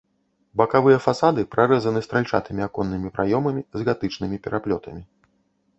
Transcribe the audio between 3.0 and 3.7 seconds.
праёмамі